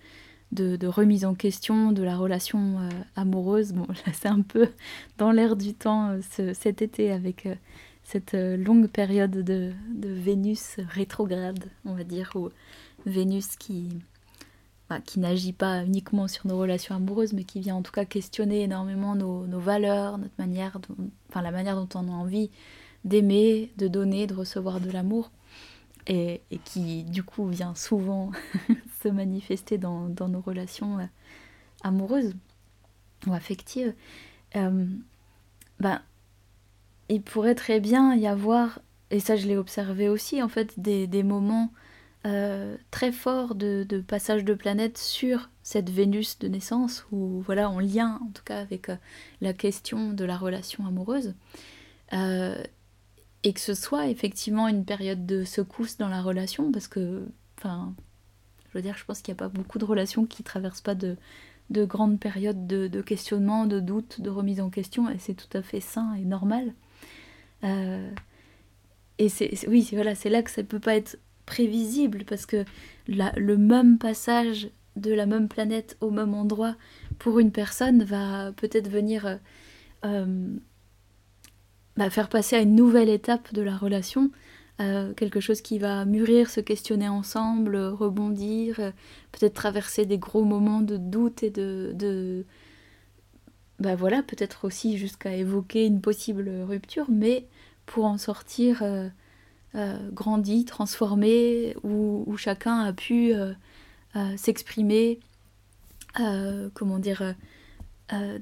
[0.53, 3.73] de, remise en question de la relation euh, amoureuse.
[3.73, 4.69] Bon, là c'est un peu
[5.19, 7.55] dans l'air du temps euh, cet été avec euh,
[8.05, 12.51] cette longue période de, Vénus rétrograde, on va dire, ou
[13.07, 13.89] Vénus qui,
[14.91, 18.05] bah, qui n'agit pas uniquement sur nos relations amoureuses, mais qui vient en tout cas
[18.05, 20.79] questionner énormément nos, nos valeurs, notre manière,
[21.29, 22.51] enfin la manière dont on a envie
[23.05, 25.31] d'aimer, de donner, de recevoir de l'amour
[26.07, 28.33] et, qui du coup vient souvent
[29.03, 31.07] se manifester dans, nos relations euh,
[31.83, 32.35] amoureuses
[33.27, 33.95] ou affectives,
[34.57, 34.87] euh,
[35.81, 36.03] ben,
[37.09, 41.23] il pourrait très bien y avoir, et ça je l'ai observé aussi en fait, des,
[41.23, 41.73] moments
[42.27, 47.79] euh, très forts de, passage de planète sur cette Vénus de naissance, ou voilà, en
[47.79, 48.91] lien en tout cas avec
[49.41, 51.35] la question de la relation amoureuse
[53.45, 57.27] et que ce soit effectivement une période de secousse dans la relation, parce que,
[57.59, 57.95] enfin,
[58.69, 60.95] je veux dire, je pense qu'il n'y a pas beaucoup de relations qui traversent pas
[60.95, 61.17] de,
[61.71, 65.63] de grandes périodes de, questionnement, de doute, de remise en question, et c'est tout à
[65.63, 66.75] fait sain et normal.
[67.65, 68.11] Euh,
[69.19, 72.65] et c'est, oui, voilà, c'est là que ça ne peut pas être prévisible, parce que
[73.09, 76.77] le même passage de la même planète au même endroit
[77.19, 79.39] pour une personne va peut-être venir
[80.05, 80.57] euh,
[81.97, 84.31] bah, faire passer à une nouvelle étape de la relation,
[84.81, 88.91] euh, quelque chose qui va mûrir, se questionner ensemble, rebondir, euh,
[89.31, 92.47] peut-être traverser des gros moments de doute et de, de
[93.79, 97.47] bah voilà, peut-être aussi jusqu'à évoquer une possible rupture, mais
[97.85, 103.33] pour en sortir euh, grandi, transformé, où, chacun a pu
[104.37, 105.19] s'exprimer,
[106.75, 107.35] comment dire,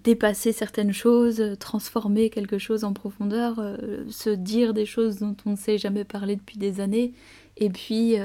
[0.02, 3.60] dépasser certaines choses, transformer quelque chose en profondeur,
[4.08, 7.12] se dire des choses dont on ne sait jamais parler depuis des années,
[7.56, 8.16] et puis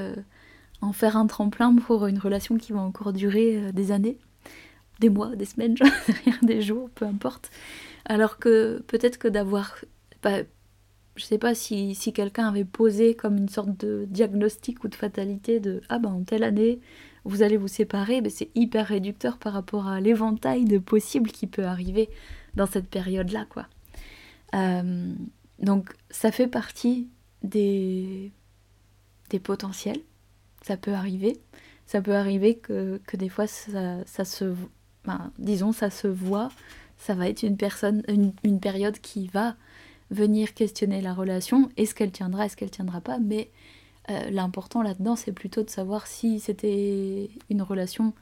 [0.80, 4.18] en faire un tremplin pour une relation qui va encore durer des années,
[5.00, 5.76] des mois, des semaines,
[6.42, 7.50] des jours, peu importe.
[8.04, 9.76] Alors que peut-être que d'avoir
[10.22, 10.42] bah,
[11.16, 14.94] je sais pas si, si quelqu'un avait posé comme une sorte de diagnostic ou de
[14.94, 16.80] fatalité de ah ben en telle année
[17.26, 21.46] vous allez vous séparer, mais c'est hyper réducteur par rapport à l'éventail de possibles qui
[21.46, 22.08] peut arriver
[22.54, 23.66] dans cette période-là quoi.
[24.54, 25.12] Euh,
[25.58, 27.08] donc ça fait partie
[27.42, 28.32] des,
[29.42, 30.00] potentiels,
[30.62, 31.38] ça peut arriver.
[31.84, 34.54] Ça peut arriver que, des fois ça, se,
[35.04, 36.48] ben, disons ça se voit,
[36.96, 38.02] ça va être une personne,
[38.42, 39.54] une période qui va
[40.10, 43.50] venir questionner la relation, est-ce qu'elle tiendra, est-ce qu'elle tiendra pas, mais
[44.10, 48.14] euh, l'important là-dedans, c'est plutôt de savoir si c'était une relation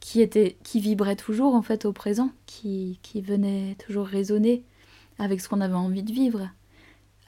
[0.00, 4.64] qui était qui vibrait toujours en fait au présent, qui, qui venait toujours résonner
[5.18, 6.50] avec ce qu'on avait envie de vivre.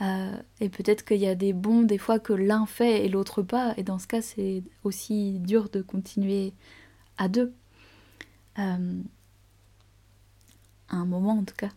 [0.01, 3.43] Euh, et peut-être qu'il y a des bons des fois que l'un fait et l'autre
[3.43, 6.53] pas, et dans ce cas c'est aussi dur de continuer
[7.17, 7.53] à deux.
[8.59, 9.03] Euh,
[10.89, 11.71] à un moment en tout cas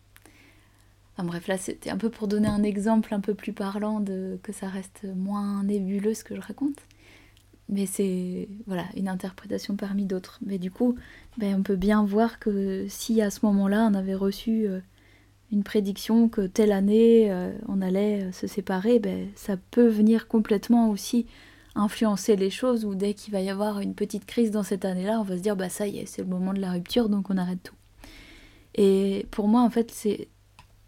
[1.18, 4.52] bref, là c'était un peu pour donner un exemple un peu plus parlant de que
[4.52, 6.88] ça reste moins nébuleux ce que je raconte.
[7.70, 10.40] Mais c'est voilà une interprétation parmi d'autres.
[10.46, 10.96] Mais du coup,
[11.38, 14.80] ben, on peut bien voir que si à ce moment-là on avait reçu euh,
[15.52, 20.28] une prédiction que telle année euh, on allait euh, se séparer, ben, ça peut venir
[20.28, 21.28] complètement aussi
[21.76, 25.20] influencer les choses ou dès qu'il va y avoir une petite crise dans cette année-là,
[25.22, 27.30] on va se dire bah ça y est, c'est le moment de la rupture donc
[27.30, 27.76] on arrête tout.
[28.76, 30.28] Et pour moi en fait c'est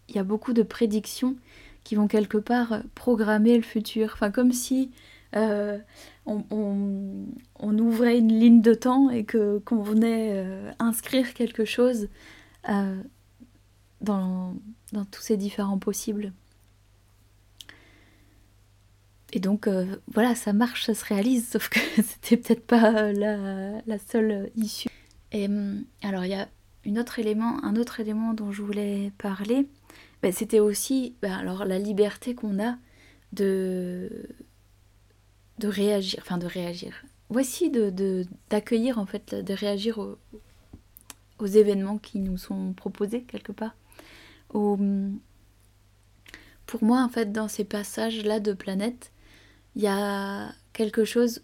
[0.08, 1.36] il y a beaucoup de prédictions
[1.82, 4.10] qui vont quelque part programmer le futur.
[4.14, 4.90] Enfin, comme si
[5.36, 5.78] euh,
[6.26, 12.08] on, ouvrait une ligne de temps et que qu'on venait euh, inscrire quelque chose
[12.68, 13.02] euh,
[14.00, 14.54] dans,
[14.92, 16.32] dans, tous ces différents possibles.
[19.32, 19.68] Et donc
[20.12, 24.88] voilà, ça marche, ça se réalise, sauf que c'était peut-être pas la, la, seule issue.
[25.32, 25.48] Et
[26.02, 26.48] alors il y a
[26.84, 29.66] une autre élément, un autre élément dont je voulais parler,
[30.22, 32.76] ben, c'était aussi ben, alors la liberté qu'on a
[33.32, 34.08] de
[35.62, 37.04] réagir, enfin de réagir.
[37.30, 40.16] Voici de d'accueillir en fait, de réagir aux,
[41.46, 43.76] événements qui nous sont proposés quelque part.
[44.48, 44.78] pour
[46.82, 49.12] moi en fait dans ces passages là de planète,
[49.76, 51.42] il y a quelque chose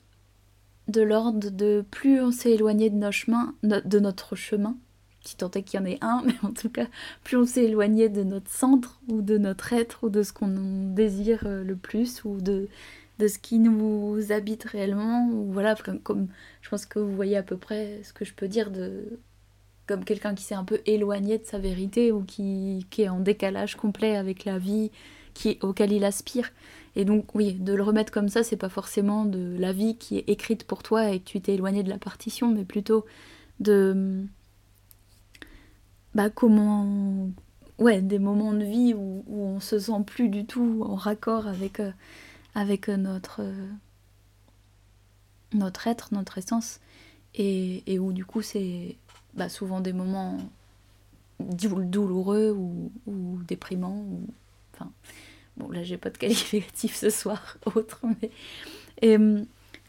[0.88, 4.76] de l'ordre de plus on s'est éloigné de notre chemin,
[5.22, 6.86] si tant est qu'il y en ait un, mais en tout cas,
[7.24, 10.92] plus on s'est éloigné de notre centre ou de notre être ou de ce qu'on
[10.94, 12.68] désire euh, le plus ou de,
[13.20, 15.28] ce qui nous habite réellement.
[15.28, 16.28] Ou voilà, comme,
[16.62, 19.18] je pense que vous voyez à peu près ce que je peux dire de
[19.86, 23.18] comme quelqu'un qui s'est un peu éloigné de sa vérité ou qui, qui est en
[23.18, 24.92] décalage complet avec la vie
[25.34, 26.52] qui, auquel il aspire.
[26.94, 30.18] Et donc oui, de le remettre comme ça, c'est pas forcément de la vie qui
[30.18, 33.04] est écrite pour toi et que tu t'es éloigné de la partition, mais plutôt
[33.58, 34.24] de
[36.14, 37.30] bah, comment
[37.78, 41.46] ouais des moments de vie où, où, on se sent plus du tout en raccord
[41.46, 41.92] avec euh,
[42.54, 43.68] avec euh, notre euh,
[45.52, 46.80] notre être notre essence.
[47.34, 48.96] Et, et où du coup c'est
[49.34, 50.38] bah, souvent des moments
[51.38, 54.26] douloureux ou, ou déprimants ou
[54.74, 54.90] enfin
[55.56, 58.30] bon là j'ai pas de qualificatif ce soir autre mais
[59.00, 59.16] et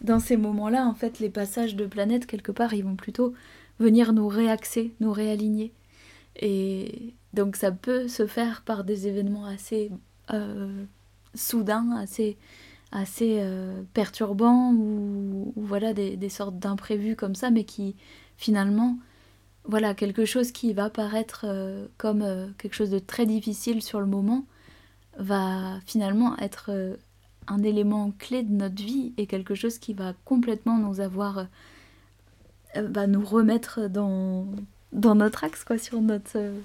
[0.01, 3.33] dans ces moments là en fait les passages de planète quelque part ils vont plutôt
[3.79, 5.73] venir nous réaxer nous réaligner
[6.35, 9.91] et donc ça peut se faire par des événements assez
[10.33, 10.85] euh,
[11.33, 12.37] soudains, assez,
[12.91, 17.95] assez euh, perturbants ou, voilà des, des sortes d'imprévus comme ça, mais qui
[18.37, 18.97] finalement,
[19.65, 24.07] voilà, quelque chose qui va paraître euh, comme quelque chose de très difficile sur le
[24.07, 24.45] moment,
[25.17, 26.97] va finalement être
[27.47, 31.47] un élément clé de notre vie et quelque chose qui va complètement nous avoir,
[32.75, 34.47] va nous remettre dans
[34.93, 36.59] dans notre axe, quoi, sur notre, euh,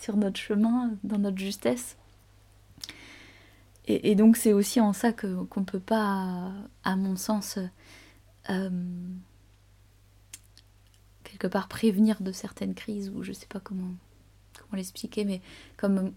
[0.00, 1.96] sur notre chemin, dans notre justesse.
[3.88, 6.52] Et, donc c'est aussi en ça qu'on peut pas,
[6.84, 7.58] à mon sens,
[8.48, 8.70] euh,
[11.24, 13.90] quelque part prévenir de certaines crises ou je sais pas comment
[14.54, 15.40] comment l'expliquer, mais
[15.76, 16.12] comme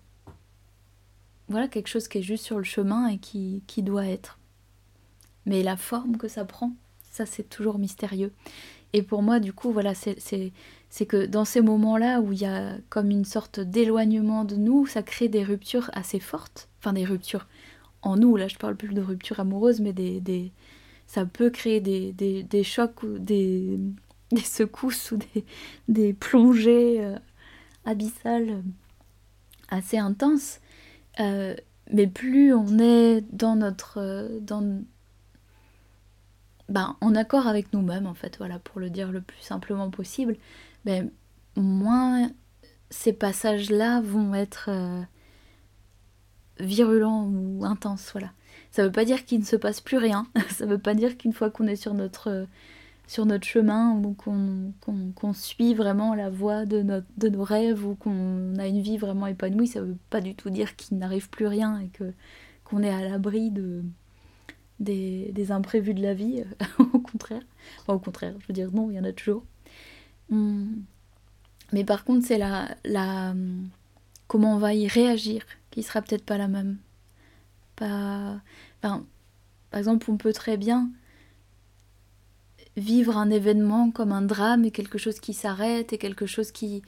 [1.48, 4.38] voilà quelque chose qui est juste sur le chemin et qui, qui doit être.
[5.46, 6.74] Mais la forme que ça prend,
[7.12, 8.32] ça c'est toujours mystérieux.
[8.94, 10.54] Et pour moi, du coup, voilà, c'est
[10.96, 14.88] c'est que dans ces moments-là où il y a comme une sorte d'éloignement de nous,
[14.88, 16.70] ça crée des ruptures assez fortes.
[16.80, 17.48] Enfin, des ruptures
[18.02, 20.54] en nous, là je parle plus de ruptures amoureuses, mais des, des
[21.06, 23.78] ça peut créer des, des, chocs ou des,
[24.32, 25.44] des, secousses ou des,
[25.90, 27.18] des plongées euh,
[27.84, 28.64] abyssales
[29.68, 30.62] assez intenses.
[31.20, 31.58] Euh,
[31.92, 33.98] mais plus on est dans notre.
[33.98, 34.82] Euh, dans,
[36.70, 40.38] ben, en accord avec nous-mêmes, en fait, voilà, pour le dire le plus simplement possible,
[40.86, 41.12] ben,
[41.56, 42.30] moins
[42.90, 44.70] ces passages-là vont être
[46.60, 48.32] virulents ou intenses, voilà.
[48.72, 50.28] Ça veut pas dire qu'il ne se passe plus rien.
[50.50, 52.46] Ça veut pas dire qu'une fois qu'on est sur notre,
[53.08, 57.96] sur notre chemin ou qu'on suit vraiment la voie de, notre, de nos rêves ou
[57.96, 61.48] qu'on a une vie vraiment épanouie, ça veut pas du tout dire qu'il n'arrive plus
[61.48, 62.14] rien et que
[62.64, 63.84] qu'on est à l'abri de
[64.80, 66.44] des, des, imprévus de la vie.
[66.80, 67.44] au contraire.
[67.88, 69.46] au contraire, je veux dire non, il y en a toujours.
[70.32, 70.84] Hum.
[71.74, 73.34] Mais par contre, c'est la, la
[74.28, 76.78] comment on va y réagir qui sera peut-être pas la même.
[77.76, 78.42] Pas
[78.82, 80.90] par exemple, on peut très bien
[82.78, 86.82] vivre un événement comme un drame et quelque chose qui s'arrête et quelque chose qui,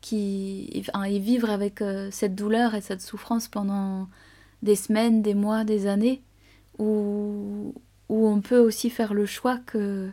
[0.00, 4.08] qui et vivre avec euh, cette douleur et cette souffrance pendant
[4.62, 6.22] des semaines, des mois, des années,
[6.78, 7.74] où,
[8.08, 10.10] où on peut aussi faire le choix que,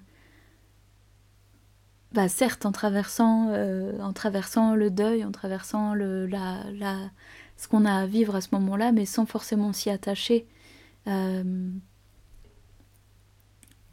[2.12, 6.98] bah certes, en traversant, euh, en traversant le deuil, en traversant le, la, la,
[7.56, 10.46] ce qu'on a à vivre à ce moment-là, mais sans forcément s'y attacher.
[11.08, 11.72] Euh,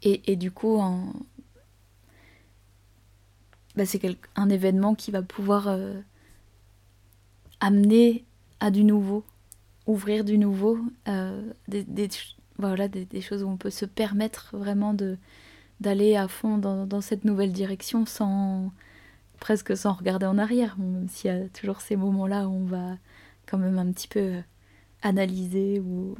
[0.01, 0.81] et, du coup,
[3.75, 4.01] bah, c'est
[4.35, 5.99] un événement qui va pouvoir euh,
[7.59, 8.23] amener
[8.61, 9.25] à du nouveau,
[9.87, 10.79] ouvrir du nouveau,
[11.67, 12.09] des,
[12.57, 15.17] voilà, des, choses où on peut se permettre vraiment de
[15.79, 18.71] d'aller à fond dans, cette nouvelle direction sans
[19.39, 22.97] presque sans regarder en arrière, même s'il y a toujours ces moments-là où on va
[23.45, 24.33] quand même un petit peu
[25.01, 26.17] analyser ou,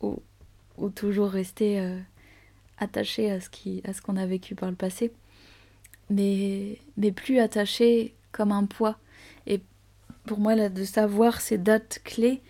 [0.00, 1.98] ou, toujours rester euh,
[2.78, 5.12] attaché à ce qui à ce qu'on a vécu par le passé
[6.10, 8.98] mais mais plus attaché comme un poids.
[9.46, 9.60] Et
[10.26, 12.42] pour moi de savoir ces dates clés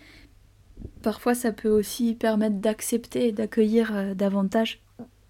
[1.01, 4.79] parfois ça peut aussi permettre d'accepter et d'accueillir euh, davantage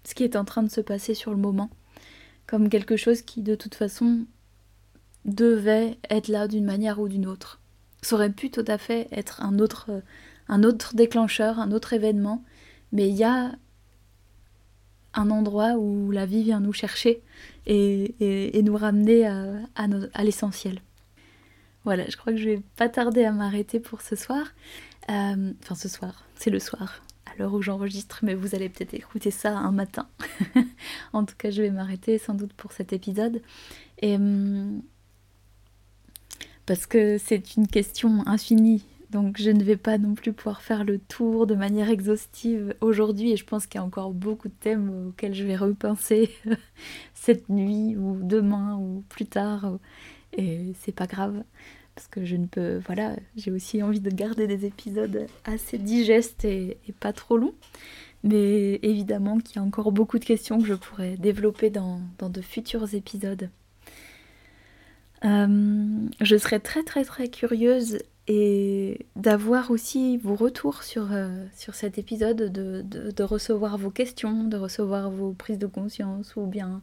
[0.08, 1.70] ce qui est en train de se passer sur le moment
[2.46, 4.24] comme quelque chose qui de toute façon
[5.24, 7.60] devait être là d'une manière ou d'une autre
[8.02, 10.00] ça aurait pu tout à fait être un autre euh,
[10.48, 12.42] un autre déclencheur, un autre événement,
[12.92, 13.52] mais il y a
[15.14, 17.22] un endroit où la vie vient nous chercher
[17.66, 20.80] et, nous ramener à, l'essentiel.
[21.84, 24.46] Voilà, je crois que je vais pas tarder à m'arrêter pour ce soir.
[25.10, 27.02] Euh, enfin, ce soir, c'est le soir,
[27.38, 30.08] l'heure où j'enregistre, mais vous allez peut-être écouter ça un matin.
[31.12, 33.42] en tout cas, je vais m'arrêter sans doute pour cet épisode.
[34.00, 34.82] Et, hum,
[36.66, 40.84] parce que c'est une question infinie donc je ne vais pas non plus pouvoir faire
[40.84, 44.54] le tour de manière exhaustive aujourd'hui et je pense qu'il y a encore beaucoup de
[44.60, 46.30] thèmes auxquels je vais repenser
[47.14, 49.78] cette nuit ou demain ou plus tard
[50.36, 51.42] et c'est pas grave
[51.94, 56.44] parce que je ne peux voilà j'ai aussi envie de garder des épisodes assez digestes
[56.44, 57.54] et, pas trop longs
[58.24, 62.40] mais évidemment qu'il y a encore beaucoup de questions que je pourrais développer dans, de
[62.40, 63.48] futurs épisodes.
[65.24, 71.74] Euh, je serais très très très curieuse et d'avoir aussi vos retours sur, euh, sur
[71.74, 76.82] cet épisode, de, de, recevoir vos questions, de recevoir vos prises de conscience ou bien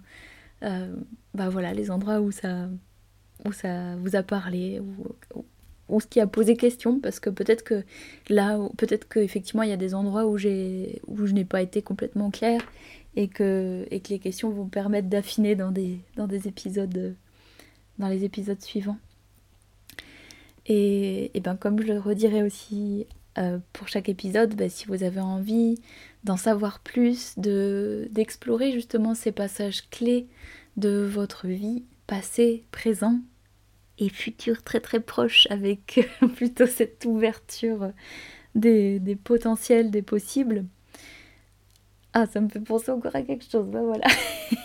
[0.64, 0.94] euh,
[1.36, 2.68] bah voilà, les endroits où ça,
[3.44, 4.80] où ça vous a parlé
[5.90, 7.84] ou, ce qui a posé question parce que peut-être que
[8.30, 11.82] là, peut-être qu'effectivement il y a des endroits où, j'ai, où je n'ai pas été
[11.82, 12.62] complètement claire
[13.16, 17.16] et que, et les questions vont permettre d'affiner dans des, dans des épisodes,
[18.00, 18.98] dans les épisodes suivants.
[20.68, 23.06] Et, ben comme je le redirai aussi
[23.38, 25.80] euh, pour chaque épisode, ben, si vous avez envie
[26.24, 30.28] d'en savoir plus, de d'explorer justement ces passages clés
[30.78, 33.20] de votre vie, passé, présent
[33.98, 37.92] et futur très très proche, avec plutôt cette ouverture
[38.56, 40.66] des, des potentiels, des possibles.
[42.18, 44.08] Ah, ça me fait penser encore à quelque chose, ben voilà.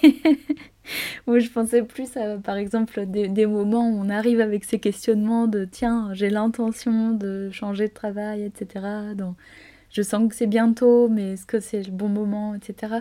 [1.27, 5.49] Moi, je pensais plus à, par exemple, des, moments où on arrive avec ces questionnements
[5.49, 8.87] de tiens, j'ai l'intention de changer de travail, etc.
[9.91, 12.97] je sens que c'est bientôt, mais est-ce que c'est le bon moment, etc.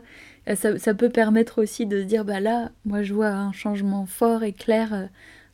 [0.47, 3.51] Euh, ça, ça, peut permettre aussi de se dire bah là, moi, je vois un
[3.51, 5.05] changement fort et clair euh,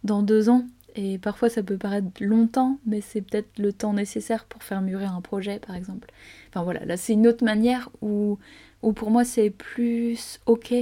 [0.04, 0.66] dans deux ans.
[0.96, 5.14] Et parfois, ça peut paraître longtemps, mais c'est peut-être le temps nécessaire pour faire mûrir
[5.14, 6.10] un projet, par exemple.
[6.50, 8.40] Enfin voilà, là, c'est une autre manière où,
[8.82, 10.74] où pour moi, c'est plus ok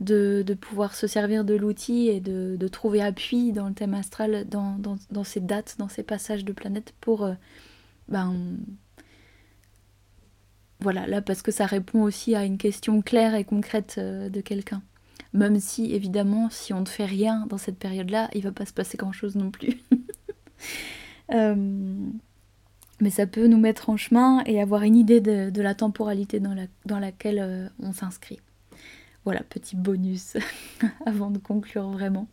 [0.00, 4.78] de, pouvoir se servir de l'outil et de, trouver appui dans le thème astral, dans,
[5.10, 7.34] dans, ces dates, dans ces passages de planètes pour euh,
[8.08, 8.34] ben,
[10.80, 14.82] voilà, là parce que ça répond aussi à une question claire et concrète de quelqu'un.
[15.32, 18.72] Même si, évidemment, si on ne fait rien dans cette période-là, il va pas se
[18.72, 19.80] passer grand-chose non plus.
[23.00, 26.98] mais ça peut nous mettre en chemin et avoir une idée de, la temporalité dans,
[26.98, 28.40] laquelle on s'inscrit.
[29.24, 30.36] Voilà, petit bonus
[31.06, 32.26] avant de conclure vraiment.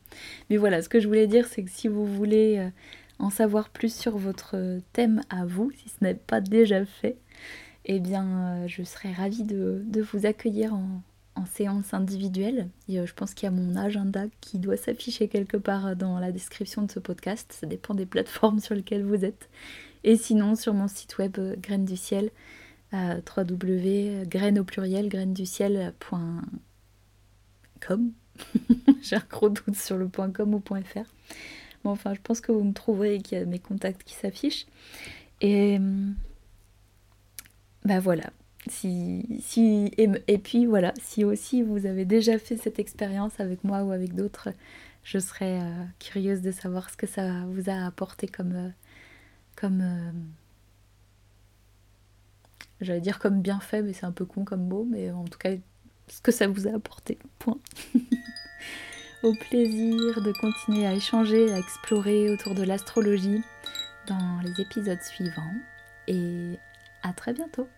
[0.50, 2.70] Mais voilà, ce que je voulais dire, c'est que si vous voulez euh,
[3.20, 7.18] en savoir plus sur votre thème à vous, si ce n'est pas déjà fait,
[7.88, 11.02] eh bien, euh, je serais ravie de, vous accueillir en,
[11.54, 12.68] séance individuelle.
[12.90, 16.32] Euh, je pense qu'il y a mon agenda qui doit s'afficher quelque part dans la
[16.32, 17.56] description de ce podcast.
[17.60, 19.50] Ça dépend des plateformes sur lesquelles vous êtes.
[20.04, 22.32] Et sinon, sur mon site web Graines du Ciel,
[22.92, 25.10] www.graines au pluriel,
[25.46, 26.42] ciel.com
[27.80, 28.12] com.
[29.02, 31.00] J'ai un gros doute sur le .com ou .fr.
[31.84, 34.14] Bon, enfin, je pense que vous me trouverez et qu'il y a mes contacts qui
[34.14, 34.66] s'affichent.
[35.42, 35.80] Et
[37.88, 38.26] ben voilà.
[38.70, 39.24] Si,
[39.98, 44.14] et, puis voilà, si aussi vous avez déjà fait cette expérience avec moi ou avec
[44.14, 44.50] d'autres,
[45.04, 48.70] je serais euh, curieuse de savoir ce que ça vous a apporté comme, euh,
[49.56, 49.86] comme
[52.82, 55.40] j'allais dire comme bien fait, mais c'est un peu con comme mot, mais en tout
[55.40, 55.52] cas
[56.10, 57.18] ce que ça vous a apporté.
[57.40, 57.60] Point.
[59.24, 63.42] Au plaisir de continuer à échanger, à explorer autour de l'astrologie
[64.08, 65.54] dans les épisodes suivants.
[66.10, 66.60] Et
[67.02, 67.70] à très bientôt